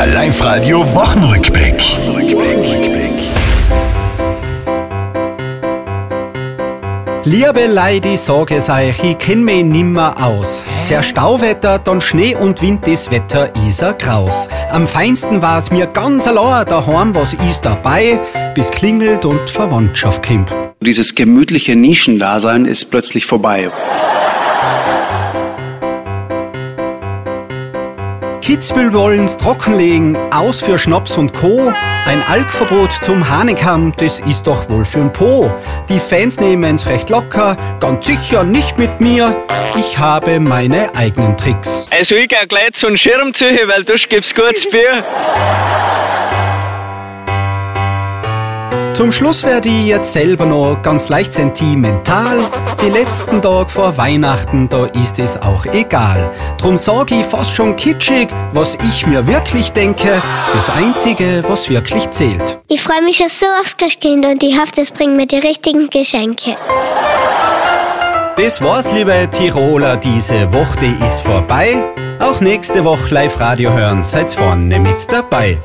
Der 0.00 0.14
Live-Radio 0.14 0.78
Wochenrückblick. 0.94 1.74
Liebe 7.24 7.66
Leute, 7.66 8.16
sag 8.16 8.50
es 8.50 8.70
euch, 8.70 9.04
ich 9.04 9.18
kenn 9.18 9.44
mich 9.44 9.62
nimmer 9.62 10.14
aus. 10.24 10.64
Zuerst 10.84 11.10
Stauwetter, 11.10 11.78
dann 11.80 12.00
Schnee 12.00 12.34
und 12.34 12.62
Wind, 12.62 12.86
das 12.86 13.10
Wetter 13.10 13.54
is 13.68 13.82
a 13.82 13.92
Graus. 13.92 14.48
Am 14.70 14.86
feinsten 14.86 15.42
war's 15.42 15.70
mir 15.70 15.86
ganz 15.86 16.26
allein 16.26 16.64
daheim, 16.64 17.14
was 17.14 17.34
ist 17.34 17.66
dabei, 17.66 18.18
bis 18.54 18.70
klingelt 18.70 19.26
und 19.26 19.50
Verwandtschaft 19.50 20.26
kommt. 20.26 20.48
Dieses 20.80 21.14
gemütliche 21.14 21.76
Nischendasein 21.76 22.64
ist 22.64 22.90
plötzlich 22.90 23.26
vorbei. 23.26 23.70
Kitzbühel 28.40 28.92
wollen's 28.94 29.36
trockenlegen, 29.36 30.16
aus 30.32 30.60
für 30.60 30.78
Schnaps 30.78 31.18
und 31.18 31.34
Co. 31.34 31.72
Ein 32.06 32.22
Alkverbot 32.22 32.92
zum 32.92 33.28
Hanekam, 33.28 33.92
das 33.98 34.20
ist 34.20 34.46
doch 34.46 34.68
wohl 34.70 34.84
für'n 34.84 35.10
Po. 35.10 35.50
Die 35.88 35.98
Fans 35.98 36.40
nehmen's 36.40 36.86
recht 36.86 37.10
locker, 37.10 37.56
ganz 37.80 38.06
sicher 38.06 38.44
nicht 38.44 38.78
mit 38.78 39.00
mir. 39.00 39.36
Ich 39.78 39.98
habe 39.98 40.40
meine 40.40 40.94
eigenen 40.96 41.36
Tricks. 41.36 41.86
Also 41.90 42.14
ich 42.14 42.28
geh 42.28 42.46
gleich 42.48 42.72
zu 42.72 42.86
einem 42.86 42.96
Schirm 42.96 43.34
zu, 43.34 43.44
weil 43.44 43.84
da 43.84 43.94
gibt's 43.94 44.34
gutes 44.34 44.68
Bier. 44.68 45.04
Zum 49.00 49.12
Schluss 49.12 49.44
werde 49.44 49.70
ich 49.70 49.86
jetzt 49.86 50.12
selber 50.12 50.44
noch 50.44 50.82
ganz 50.82 51.08
leicht 51.08 51.32
sentimental. 51.32 52.36
Die 52.84 52.90
letzten 52.90 53.40
Tage 53.40 53.70
vor 53.70 53.96
Weihnachten, 53.96 54.68
da 54.68 54.84
ist 54.84 55.18
es 55.18 55.40
auch 55.40 55.64
egal. 55.64 56.30
Drum 56.58 56.76
sag 56.76 57.10
ich 57.10 57.24
fast 57.24 57.56
schon 57.56 57.76
kitschig, 57.76 58.28
was 58.52 58.74
ich 58.74 59.06
mir 59.06 59.26
wirklich 59.26 59.72
denke. 59.72 60.22
Das 60.52 60.68
Einzige, 60.68 61.42
was 61.48 61.70
wirklich 61.70 62.10
zählt. 62.10 62.60
Ich 62.68 62.82
freue 62.82 63.00
mich 63.00 63.16
schon 63.16 63.30
so 63.30 63.46
aufs 63.62 63.74
Christkind 63.74 64.26
und 64.26 64.42
ich 64.42 64.60
hoffe, 64.60 64.72
das 64.76 64.90
bringt 64.90 65.16
mir 65.16 65.26
die 65.26 65.38
richtigen 65.38 65.88
Geschenke. 65.88 66.58
Das 68.36 68.60
war's, 68.60 68.92
liebe 68.92 69.30
Tiroler, 69.30 69.96
diese 69.96 70.52
Woche 70.52 70.84
ist 71.02 71.22
vorbei. 71.22 71.74
Auch 72.18 72.42
nächste 72.42 72.84
Woche 72.84 73.14
Live-Radio 73.14 73.72
hören, 73.72 74.04
seid 74.04 74.30
vorne 74.30 74.78
mit 74.78 75.10
dabei. 75.10 75.58